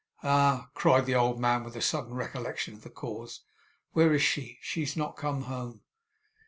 Ah!' 0.23 0.71
cried 0.73 1.05
the 1.05 1.13
old 1.13 1.39
man, 1.39 1.63
with 1.63 1.75
a 1.75 1.79
sudden 1.81 2.15
recollection 2.15 2.73
of 2.73 2.81
the 2.81 2.89
cause. 2.89 3.41
'Where 3.91 4.11
is 4.15 4.23
she? 4.23 4.57
She's 4.59 4.97
not 4.97 5.15
come 5.15 5.43
home! 5.43 5.81